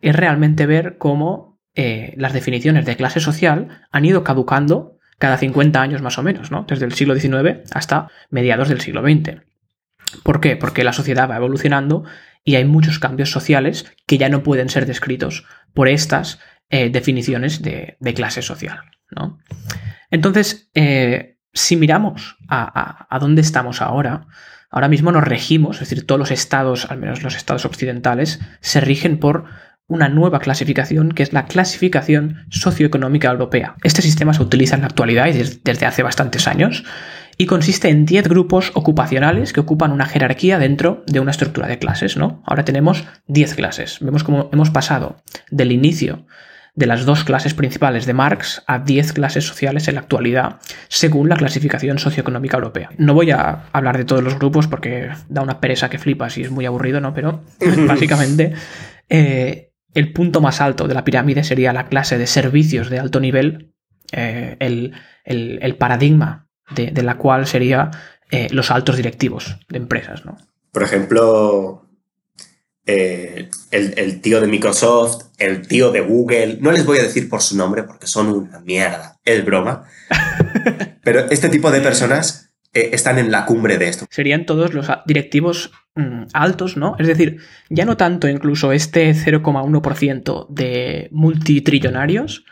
[0.00, 5.80] es realmente ver cómo eh, las definiciones de clase social han ido caducando cada 50
[5.80, 6.64] años más o menos, ¿no?
[6.66, 9.42] Desde el siglo XIX hasta mediados del siglo XX.
[10.22, 10.56] ¿Por qué?
[10.56, 12.04] Porque la sociedad va evolucionando
[12.42, 16.40] y hay muchos cambios sociales que ya no pueden ser descritos por estas
[16.70, 19.38] eh, definiciones de, clase social, ¿no?
[20.10, 24.26] Entonces, eh, si miramos a, dónde estamos ahora,
[24.70, 28.80] ahora mismo nos regimos, es decir, todos los estados, al menos los estados occidentales, se
[28.80, 29.44] rigen por
[29.86, 33.74] una nueva clasificación que es la clasificación socioeconómica europea.
[33.82, 36.84] Este sistema se utiliza en la actualidad y desde hace bastantes años
[37.36, 41.78] y consiste en 10 grupos ocupacionales que ocupan una jerarquía dentro de una estructura de
[41.78, 42.42] clases, ¿no?
[42.46, 43.98] Ahora tenemos 10 clases.
[44.00, 45.16] Vemos cómo hemos pasado
[45.50, 46.26] del inicio
[46.80, 50.56] de las dos clases principales de Marx a 10 clases sociales en la actualidad,
[50.88, 52.88] según la clasificación socioeconómica europea.
[52.96, 56.42] No voy a hablar de todos los grupos porque da una pereza que flipas y
[56.42, 57.12] es muy aburrido, ¿no?
[57.12, 57.42] Pero
[57.86, 58.54] básicamente
[59.10, 63.20] eh, el punto más alto de la pirámide sería la clase de servicios de alto
[63.20, 63.74] nivel,
[64.12, 67.90] eh, el, el, el, paradigma de, de, la cual sería
[68.30, 70.38] eh, los altos directivos de empresas, ¿no?
[70.72, 71.89] Por ejemplo,
[72.92, 77.28] eh, el, el, tío de Microsoft, el tío de Google, no les voy a decir
[77.28, 79.84] por su nombre porque son una mierda, es broma,
[81.04, 84.06] pero este tipo de personas eh, están en la cumbre de esto.
[84.10, 86.96] Serían todos los directivos mmm, altos, ¿no?
[86.98, 92.44] Es decir, ya no tanto incluso este 0,1% de multitrillonarios,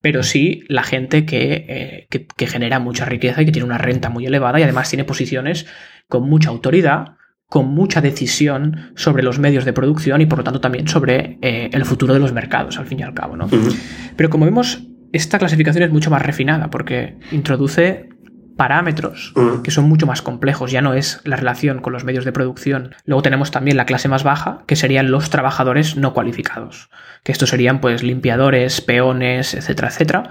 [0.00, 3.78] pero sí la gente que, eh, que, que genera mucha riqueza y que tiene una
[3.78, 5.66] renta muy elevada y además tiene posiciones
[6.08, 7.16] con mucha autoridad
[7.50, 11.68] con mucha decisión sobre los medios de producción y por lo tanto también sobre eh,
[11.72, 13.36] el futuro de los mercados, al fin y al cabo.
[13.36, 13.46] ¿no?
[13.46, 13.76] Uh -huh.
[14.16, 18.08] Pero como vemos, esta clasificación es mucho más refinada porque introduce
[18.56, 19.62] parámetros uh -huh.
[19.62, 22.94] que son mucho más complejos, ya no es la relación con los medios de producción.
[23.04, 26.88] Luego tenemos también la clase más baja, que serían los trabajadores no cualificados,
[27.24, 30.22] que estos serían pues limpiadores, peones, etcétera, etcétera.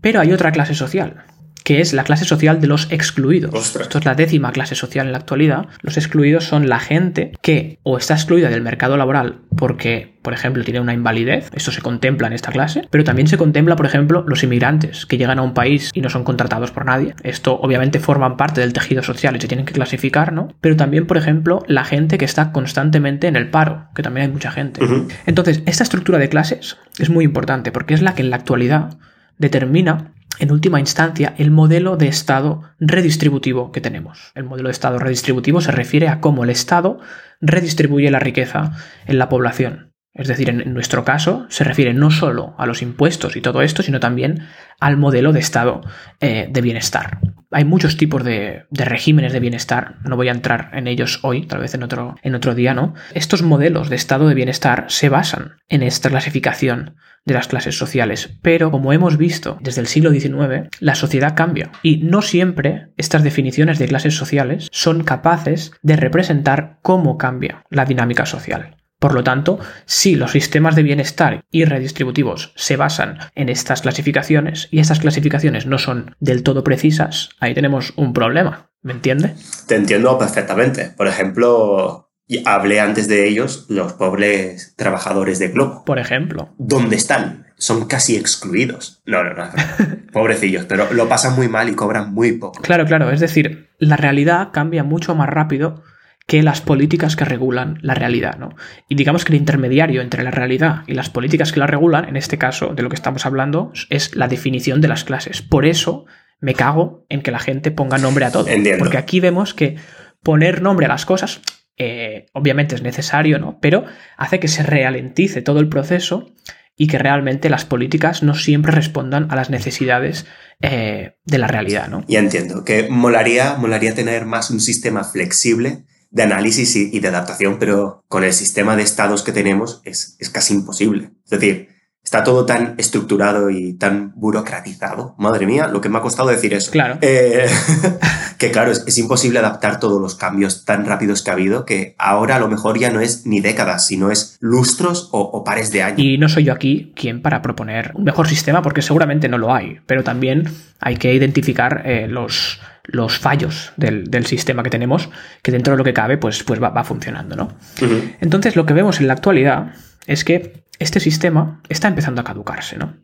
[0.00, 1.24] Pero hay otra clase social,
[1.64, 3.54] que es la clase social de los excluidos.
[3.54, 3.86] Ostras.
[3.86, 5.66] Esto es la décima clase social en la actualidad.
[5.80, 10.64] Los excluidos son la gente que o está excluida del mercado laboral porque, por ejemplo,
[10.64, 14.24] tiene una invalidez, esto se contempla en esta clase, pero también se contempla, por ejemplo,
[14.26, 17.14] los inmigrantes que llegan a un país y no son contratados por nadie.
[17.22, 20.48] Esto obviamente forman parte del tejido social y se tienen que clasificar, ¿no?
[20.60, 24.32] Pero también, por ejemplo, la gente que está constantemente en el paro, que también hay
[24.32, 24.80] mucha gente.
[25.26, 28.98] Entonces, esta estructura de clases es muy importante porque es la que en la actualidad
[29.38, 34.32] determina en última instancia el modelo de Estado redistributivo que tenemos.
[34.34, 36.98] El modelo de Estado redistributivo se refiere a cómo el Estado
[37.40, 38.72] redistribuye la riqueza
[39.06, 39.91] en la población.
[40.14, 43.82] Es decir, en nuestro caso se refiere no solo a los impuestos y todo esto,
[43.82, 44.46] sino también
[44.78, 45.80] al modelo de Estado
[46.20, 47.18] eh, de bienestar.
[47.50, 51.46] Hay muchos tipos de, de regímenes de bienestar, no voy a entrar en ellos hoy,
[51.46, 52.94] tal vez en otro, en otro día, ¿no?
[53.14, 58.36] Estos modelos de estado de bienestar se basan en esta clasificación de las clases sociales,
[58.42, 63.22] pero como hemos visto desde el siglo XIX, la sociedad cambia y no siempre estas
[63.22, 68.76] definiciones de clases sociales son capaces de representar cómo cambia la dinámica social.
[69.02, 74.68] Por lo tanto, si los sistemas de bienestar y redistributivos se basan en estas clasificaciones
[74.70, 78.70] y estas clasificaciones no son del todo precisas, ahí tenemos un problema.
[78.80, 79.34] ¿Me entiende?
[79.66, 80.92] Te entiendo perfectamente.
[80.96, 85.84] Por ejemplo, y hablé antes de ellos, los pobres trabajadores de Globo.
[85.84, 86.54] Por ejemplo.
[86.58, 87.46] ¿Dónde están?
[87.56, 89.02] Son casi excluidos.
[89.04, 89.50] No, no, no.
[90.12, 92.62] Pobrecillos, pero lo pasan muy mal y cobran muy poco.
[92.62, 93.10] Claro, claro.
[93.10, 95.82] Es decir, la realidad cambia mucho más rápido
[96.26, 98.54] que las políticas que regulan la realidad, ¿no?
[98.88, 102.16] Y digamos que el intermediario entre la realidad y las políticas que la regulan, en
[102.16, 105.42] este caso de lo que estamos hablando, es la definición de las clases.
[105.42, 106.06] Por eso
[106.40, 108.48] me cago en que la gente ponga nombre a todo.
[108.48, 108.84] Entiendo.
[108.84, 109.76] Porque aquí vemos que
[110.22, 111.40] poner nombre a las cosas,
[111.76, 113.58] eh, obviamente es necesario, ¿no?
[113.60, 113.84] Pero
[114.16, 116.32] hace que se ralentice todo el proceso
[116.76, 120.26] y que realmente las políticas no siempre respondan a las necesidades
[120.60, 122.04] eh, de la realidad, ¿no?
[122.08, 127.08] Ya entiendo que molaría, molaría tener más un sistema flexible de análisis y, y de
[127.08, 131.10] adaptación, pero con el sistema de estados que tenemos es, es casi imposible.
[131.24, 131.68] Es decir,
[132.04, 135.14] está todo tan estructurado y tan burocratizado.
[135.18, 136.70] Madre mía, lo que me ha costado decir eso.
[136.70, 136.98] Claro.
[137.00, 137.46] Eh,
[138.38, 141.94] que claro, es, es, imposible adaptar todos los cambios tan rápidos que ha habido que
[141.98, 145.70] ahora a lo mejor ya no es ni décadas, sino es lustros o, o pares
[145.72, 146.00] de años.
[146.00, 149.54] Y no soy yo aquí quien para proponer un mejor sistema, porque seguramente no lo
[149.54, 155.10] hay, pero también hay que identificar eh, los, los fallos del, del, sistema que tenemos,
[155.42, 157.44] que dentro de lo que cabe, pues, pues va, va funcionando, ¿no?
[157.80, 158.16] Uh -huh.
[158.20, 159.74] Entonces, lo que vemos en la actualidad
[160.06, 162.96] es que este sistema está empezando a caducarse, ¿no?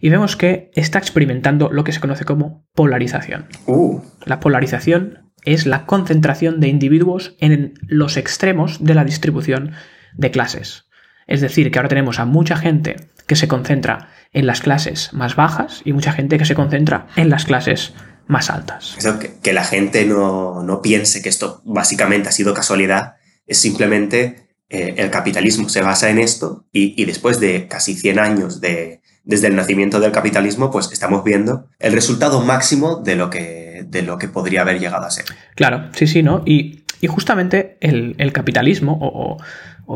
[0.00, 3.46] Y vemos que está experimentando lo que se conoce como polarización.
[3.66, 4.00] Uh.
[4.24, 9.72] La polarización es la concentración de individuos en los extremos de la distribución
[10.14, 10.86] de clases.
[11.26, 15.36] Es decir, que ahora tenemos a mucha gente que se concentra en las clases más
[15.36, 17.94] bajas y mucha gente que se concentra en las clases
[18.26, 18.94] más altas.
[18.98, 23.58] Eso, que, que la gente no, no piense que esto básicamente ha sido casualidad, es
[23.58, 28.60] simplemente eh, el capitalismo se basa en esto y, y, después de casi 100 años
[28.62, 33.84] de, desde el nacimiento del capitalismo, pues estamos viendo el resultado máximo de lo que,
[33.86, 35.26] de lo que podría haber llegado a ser.
[35.56, 36.42] Claro, sí, sí, ¿no?
[36.46, 39.36] Y, y justamente el, el capitalismo o, o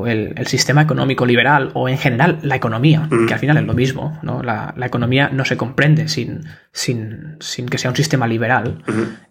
[0.07, 3.75] el, el, sistema económico liberal o en general la economía, que al final es lo
[3.75, 4.43] mismo, ¿no?
[4.43, 8.83] La, la economía no se comprende sin, sin, sin, que sea un sistema liberal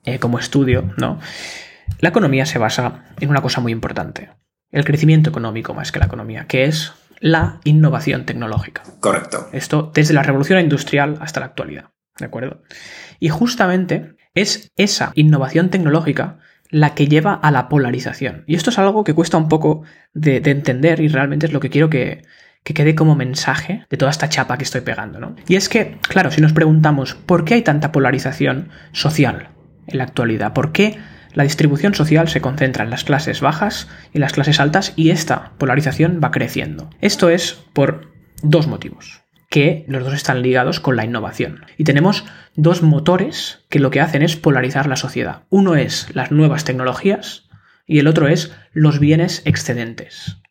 [0.05, 1.19] eh, como estudio, ¿no?
[1.99, 4.31] La economía se basa en una cosa muy importante,
[4.71, 8.83] el crecimiento económico más que la economía, que es la innovación tecnológica.
[8.99, 9.49] Correcto.
[9.51, 11.91] Esto desde la revolución industrial hasta la actualidad.
[12.17, 12.61] ¿De acuerdo?
[13.19, 16.39] Y justamente es esa innovación tecnológica
[16.69, 18.43] la que lleva a la polarización.
[18.47, 21.59] Y esto es algo que cuesta un poco de, de entender y realmente es lo
[21.59, 22.23] que quiero que,
[22.65, 25.35] que quede como mensaje de toda esta chapa que estoy pegando, ¿no?
[25.47, 29.49] Y es que, claro, si nos preguntamos por qué hay tanta polarización social
[29.87, 30.97] en la actualidad, por qué
[31.33, 35.51] la distribución social se concentra en las clases bajas y las clases altas y esta
[35.59, 36.89] polarización va creciendo.
[37.01, 39.24] Esto es por dos motivos
[39.55, 41.63] que los dos están ligados con la innovación.
[41.77, 42.25] Y tenemos
[42.57, 45.43] dos motores que lo que hacen es polarizar la sociedad.
[45.49, 47.47] Uno es las nuevas tecnologías
[47.87, 50.41] y el otro es los bienes excedentes.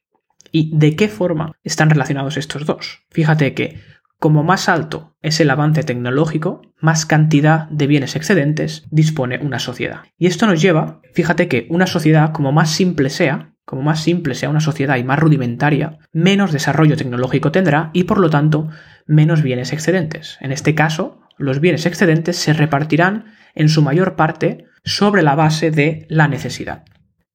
[0.52, 3.02] ¿Y de qué forma están relacionados estos dos?
[3.10, 3.78] Fíjate que
[4.18, 10.04] como más alto es el avance tecnológico, más cantidad de bienes excedentes dispone una sociedad.
[10.16, 14.34] Y esto nos lleva, fíjate que una sociedad como más simple sea, como más simple
[14.34, 18.70] sea una sociedad y más rudimentaria, menos desarrollo tecnológico tendrá y por lo tanto
[19.06, 20.38] menos bienes excedentes.
[20.40, 25.70] En este caso, los bienes excedentes se repartirán en su mayor parte sobre la base
[25.70, 26.84] de la necesidad.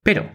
[0.02, 0.30] Pero,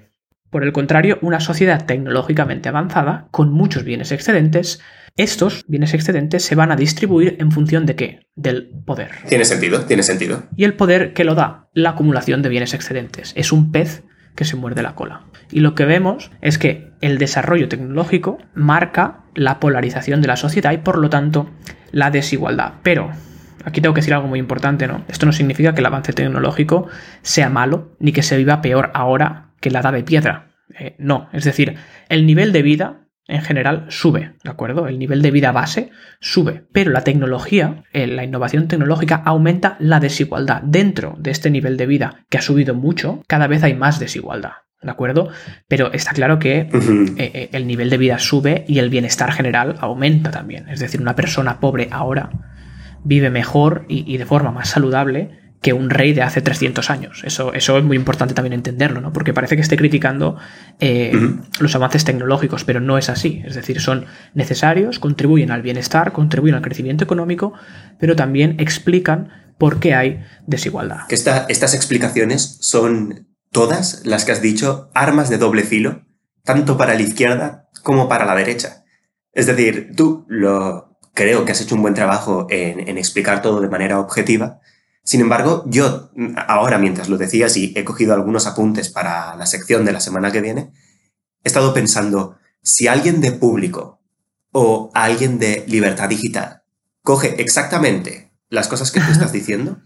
[0.56, 4.80] Por el contrario, una sociedad tecnológicamente avanzada, con muchos bienes excedentes,
[5.18, 8.20] estos bienes excedentes se van a distribuir en función de qué?
[8.36, 9.10] Del poder.
[9.28, 10.44] Tiene sentido, tiene sentido.
[10.56, 11.68] ¿Y el poder qué lo da?
[11.74, 13.34] La acumulación de bienes excedentes.
[13.36, 14.04] Es un pez
[14.36, 15.22] que se muerde la cola.
[15.52, 20.72] Y lo que vemos es que el desarrollo tecnológico marca la polarización de la sociedad
[20.72, 21.50] y por lo tanto
[21.92, 22.74] la desigualdad.
[22.84, 23.12] Pero
[23.64, 25.04] aquí tengo que decir algo muy importante, ¿no?
[25.08, 26.88] Esto no significa que el avance tecnológico
[27.22, 30.52] sea malo ni que se viva peor ahora que la edad de piedra.
[30.78, 31.76] Eh, no, es decir,
[32.10, 34.88] el nivel de vida en general sube, ¿de acuerdo?
[34.88, 40.00] El nivel de vida base sube, pero la tecnología, eh, la innovación tecnológica aumenta la
[40.00, 40.62] desigualdad.
[40.62, 44.52] Dentro de este nivel de vida que ha subido mucho, cada vez hay más desigualdad.
[44.82, 45.30] ¿De acuerdo?
[45.68, 46.70] Pero está claro que eh,
[47.18, 50.70] eh, el nivel de vida sube y el bienestar general aumenta también.
[50.70, 52.30] Es decir, una persona pobre ahora
[53.04, 57.24] vive mejor y de forma más saludable que un rey de hace 300 años.
[57.24, 59.12] Eso, eso es muy importante también entenderlo, ¿no?
[59.12, 60.38] Porque parece que esté criticando
[60.80, 61.12] eh,
[61.60, 63.42] los avances tecnológicos, pero no es así.
[63.44, 67.54] Es decir, son necesarios, contribuyen al bienestar, contribuyen al crecimiento económico,
[68.00, 71.08] pero también explican por qué hay desigualdad.
[71.10, 76.06] Que estas explicaciones son todas las que has dicho armas de doble filo,
[76.44, 78.84] tanto para la izquierda como para la derecha.
[79.34, 83.62] Es decir, tú lo creo que has hecho un buen trabajo en, en explicar todo
[83.62, 84.60] de manera objetiva,
[85.06, 86.10] sin embargo, yo
[86.48, 90.32] ahora, mientras lo decías y he cogido algunos apuntes para la sección de la semana
[90.32, 90.74] que viene,
[91.44, 94.02] he estado pensando, si alguien de público
[94.52, 96.64] o alguien de libertad digital
[97.04, 99.78] coge exactamente las cosas que tú estás diciendo,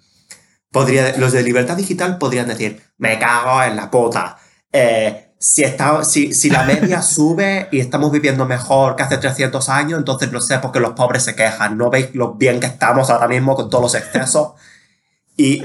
[0.71, 4.37] podría, los de libertad digital podrían decir, me cago en la puta.
[4.71, 9.67] Eh, si, está, si, si, la media sube y estamos viviendo mejor que hace 300
[9.67, 11.77] años, entonces no sé por qué los pobres se quejan.
[11.77, 14.53] ¿No veis lo bien que estamos ahora mismo con todos los excesos?
[15.39, 15.63] Y,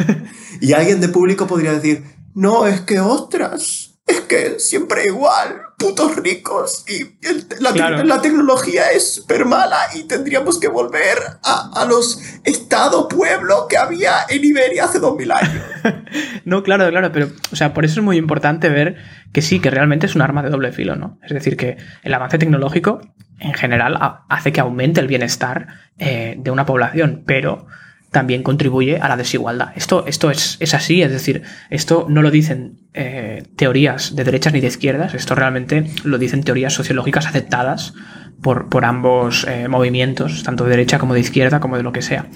[0.62, 2.02] y alguien de público podría decir,
[2.34, 7.18] no, es que ostras, es que siempre igual, putos ricos y
[7.60, 14.12] la, tecnología es súper mala y tendríamos que volver a, los estados, pueblos que había
[14.30, 15.62] en Iberia hace 2000 años.
[16.46, 18.96] no, claro, claro, pero o sea, por eso es muy importante ver
[19.34, 21.18] que sí, que realmente es un arma de doble filo, ¿no?
[21.22, 23.02] Es decir, que el avance tecnológico
[23.40, 23.98] en general
[24.30, 25.66] hace que aumente el bienestar
[25.98, 27.66] eh, de una población, pero
[28.12, 29.72] también contribuye a la desigualdad.
[29.74, 34.52] Esto, esto es, es así, es decir, esto no lo dicen eh, teorías de derechas
[34.52, 37.94] ni de izquierdas, esto realmente lo dicen teorías sociológicas aceptadas
[38.42, 42.02] por, por ambos eh, movimientos, tanto de derecha como de izquierda, como de lo que
[42.02, 42.26] sea.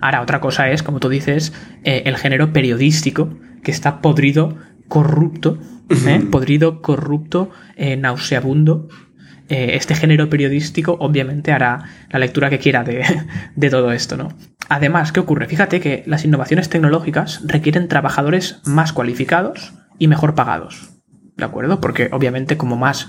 [0.00, 5.58] Ahora, otra cosa es, como tú dices, eh, el género periodístico, que está podrido, corrupto,
[6.30, 7.50] podrido, corrupto,
[7.98, 8.88] nauseabundo,
[9.48, 13.04] este género periodístico obviamente hará la lectura que quiera de,
[13.56, 14.32] de, todo esto, ¿no?
[14.68, 15.46] Además, ¿qué ocurre?
[15.46, 20.90] Fíjate que las innovaciones tecnológicas requieren trabajadores más cualificados y mejor pagados.
[21.36, 21.80] ¿De acuerdo?
[21.80, 23.08] Porque obviamente como más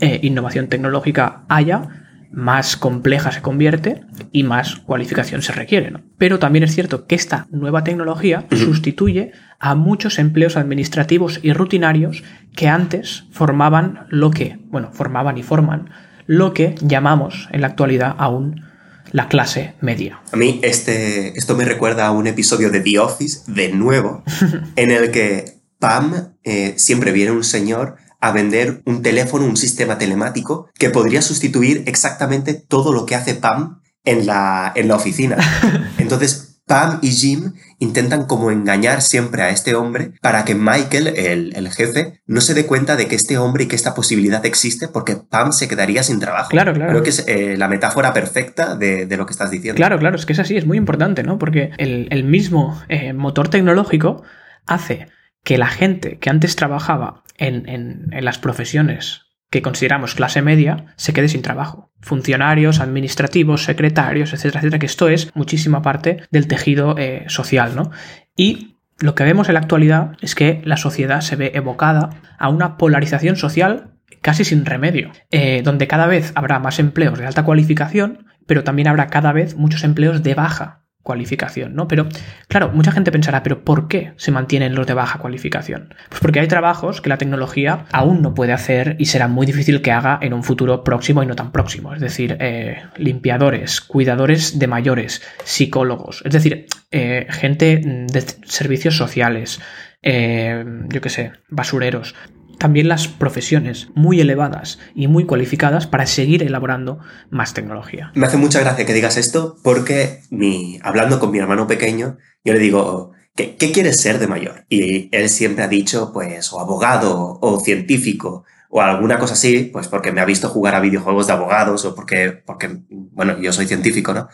[0.00, 5.92] eh, innovación tecnológica haya, más compleja se convierte y más cualificación se requiere.
[6.18, 12.22] Pero también es cierto que esta nueva tecnología sustituye a muchos empleos administrativos y rutinarios
[12.54, 15.90] que antes formaban lo que, bueno, formaban y forman
[16.26, 18.64] lo que llamamos en la actualidad aún
[19.10, 20.20] la clase media.
[20.32, 24.24] A mí este, esto me recuerda a un episodio de The Office, de nuevo,
[24.76, 29.98] en el que Pam eh, siempre viene un señor a vender un teléfono, un sistema
[29.98, 35.36] telemático que podría sustituir exactamente todo lo que hace Pam en la, en la oficina.
[35.98, 41.68] Entonces, Pam y Jim intentan como engañar siempre a este hombre para que Michael, el,
[41.70, 45.16] jefe, no se dé cuenta de que este hombre y que esta posibilidad existe porque
[45.16, 46.48] Pam se quedaría sin trabajo.
[46.48, 46.92] Claro, claro.
[46.92, 49.76] Creo que es eh, la metáfora perfecta de, lo que estás diciendo.
[49.76, 51.36] Claro, claro, es que es así, es muy importante, ¿no?
[51.36, 54.22] Porque el, mismo eh, motor tecnológico
[54.64, 55.08] hace
[55.42, 57.68] que la gente que antes trabajaba en,
[58.12, 61.92] en las profesiones que consideramos clase media se quede sin trabajo.
[62.00, 67.92] Funcionarios, administrativos, secretarios, etcétera, etcétera, que esto es muchísima parte del tejido eh, social, ¿no?
[68.36, 72.48] Y lo que vemos en la actualidad es que la sociedad se ve evocada a
[72.48, 73.92] una polarización social
[74.22, 78.88] casi sin remedio, eh, donde cada vez habrá más empleos de alta cualificación, pero también
[78.88, 81.86] habrá cada vez muchos empleos de baja cualificación, ¿no?
[81.86, 82.08] Pero,
[82.48, 85.94] claro, mucha gente pensará, ¿pero por qué se mantienen los de baja cualificación?
[86.08, 89.82] Pues porque hay trabajos que la tecnología aún no puede hacer y será muy difícil
[89.82, 91.94] que haga en un futuro próximo y no tan próximo.
[91.94, 99.60] Es decir, eh, limpiadores, cuidadores de mayores, psicólogos, es decir, eh, gente de servicios sociales,
[100.02, 102.14] eh, yo qué sé, basureros
[102.58, 106.98] también las profesiones muy elevadas y muy cualificadas para seguir elaborando
[107.30, 108.12] más tecnología.
[108.14, 112.52] Me hace mucha gracia que digas esto porque mi, hablando con mi hermano pequeño, yo
[112.52, 114.66] le digo, ¿qué, ¿qué quieres ser de mayor?
[114.68, 119.86] Y él siempre ha dicho, pues, o abogado, o científico, o alguna cosa así, pues
[119.86, 123.66] porque me ha visto jugar a videojuegos de abogados, o porque, porque bueno, yo soy
[123.66, 124.28] científico, ¿no?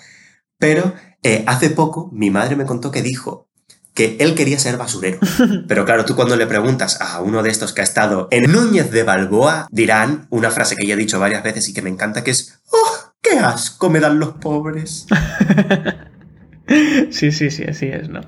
[0.58, 3.49] Pero eh, hace poco mi madre me contó que dijo
[4.00, 5.18] que él quería ser basurero.
[5.68, 8.90] Pero claro, tú cuando le preguntas a uno de estos que ha estado en Núñez
[8.90, 12.24] de Balboa, dirán una frase que ya he dicho varias veces y que me encanta,
[12.24, 15.06] que es, ¡Oh, qué asco me dan los pobres!
[17.10, 18.22] sí, sí, sí, así es, ¿no?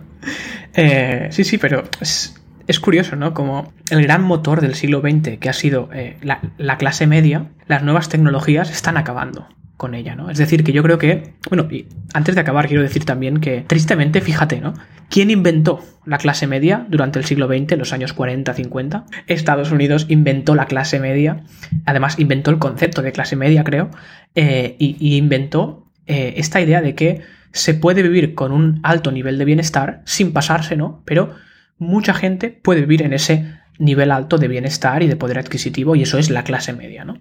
[0.75, 2.35] Eh, sí, sí, pero es,
[2.67, 3.33] es, curioso, ¿no?
[3.33, 7.51] Como el gran motor del siglo XX, que ha sido eh, la, la clase media,
[7.67, 9.49] las nuevas tecnologías están acabando
[9.83, 10.31] con ella, ¿no?
[10.31, 13.65] Es decir, que yo creo que, bueno, y antes de acabar quiero decir también que,
[13.67, 14.75] tristemente, fíjate, ¿no?
[15.11, 19.07] ¿Quién inventó la clase media durante el siglo XX, los años 40, 50?
[19.27, 21.43] Estados Unidos inventó la clase media,
[21.85, 23.91] además inventó el concepto de clase media, creo,
[24.37, 29.11] eh, y, y, inventó eh, esta idea de que se puede vivir con un alto
[29.11, 31.03] nivel de bienestar sin pasarse, ¿no?
[31.05, 31.35] Pero
[31.77, 36.03] mucha gente puede vivir en ese nivel alto de bienestar y de poder adquisitivo, y
[36.03, 37.21] eso es la clase media, ¿no?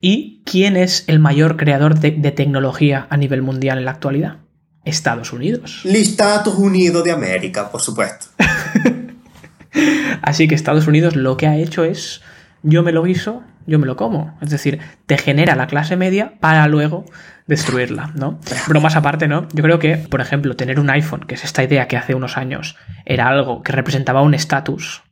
[0.00, 4.38] ¿Y quién es el mayor creador de, de tecnología a nivel mundial en la actualidad?
[4.84, 5.82] Estados Unidos.
[5.84, 8.26] Estados Unidos de América, por supuesto.
[10.22, 12.22] Así que Estados Unidos lo que ha hecho es,
[12.62, 14.36] yo me lo guiso, yo me lo como.
[14.40, 17.04] Es decir, te genera la clase media para luego
[17.46, 18.40] destruirla, ¿no?
[18.66, 19.46] Bromas aparte, ¿no?
[19.52, 22.36] Yo creo que, por ejemplo, tener un iPhone, que es esta idea que hace unos
[22.36, 25.02] años era algo que representaba un estatus,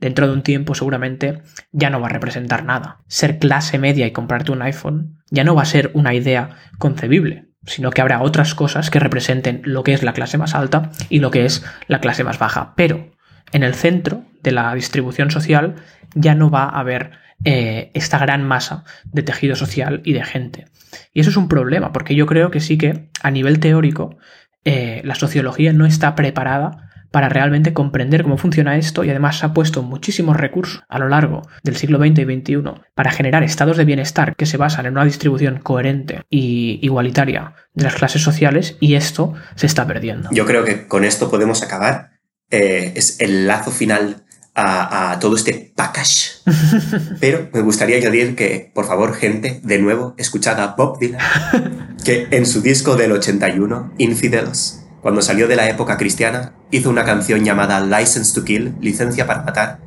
[0.00, 1.42] dentro de un tiempo seguramente
[1.72, 2.98] ya no va a representar nada.
[3.06, 7.48] Ser clase media y comprarte un iPhone ya no va a ser una idea concebible,
[7.64, 11.20] sino que habrá otras cosas que representen lo que es la clase más alta y
[11.20, 12.74] lo que es la clase más baja.
[12.76, 13.10] Pero
[13.52, 15.76] en el centro de la distribución social
[16.14, 17.12] ya no va a haber
[17.44, 20.66] eh, esta gran masa de tejido social y de gente.
[21.12, 24.18] Y eso es un problema, porque yo creo que sí que a nivel teórico
[24.64, 29.52] eh, la sociología no está preparada para realmente comprender cómo funciona esto y además ha
[29.52, 32.62] puesto muchísimos recursos a lo largo del siglo XX y XXI
[32.94, 37.84] para generar estados de bienestar que se basan en una distribución coherente y igualitaria de
[37.84, 40.28] las clases sociales y esto se está perdiendo.
[40.32, 42.10] Yo creo que con esto podemos acabar.
[42.52, 46.42] Eh, es el lazo final a, a, todo este package.
[47.20, 52.26] Pero me gustaría añadir que, por favor, gente, de nuevo, escuchad a Bob Dylan, que
[52.32, 57.44] en su disco del 81, Infidels, cuando salió de la época cristiana, hizo una canción
[57.44, 59.78] llamada License to Kill, licencia para matar,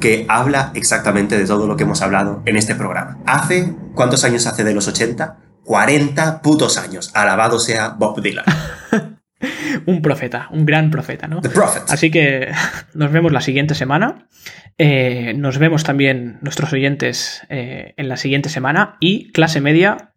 [0.00, 3.18] que habla exactamente de todo lo que hemos hablado en este programa.
[3.26, 5.36] Hace, ¿cuántos años hace de los 80?
[5.64, 7.10] 40 putos años.
[7.14, 8.44] Alabado sea Bob Dylan.
[9.86, 11.40] un profeta, un gran profeta, ¿no?
[11.40, 11.82] The Prophet.
[11.88, 12.50] Así que
[12.94, 14.28] nos vemos la siguiente semana.
[14.78, 20.12] Eh, nos vemos también nuestros oyentes eh, en la siguiente semana y clase media,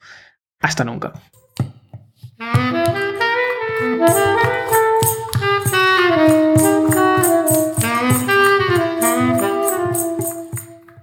[0.60, 1.14] hasta nunca.